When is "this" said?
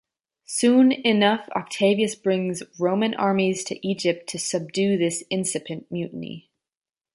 4.97-5.23